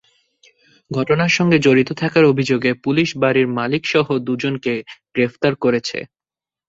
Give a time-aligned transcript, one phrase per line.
[0.91, 4.73] ঘটনার সঙ্গে জড়িত থাকার অভিযোগে পুলিশ বাড়ির মালিকসহ দুজনকে
[5.15, 5.97] গ্রেপ্তার করেছে।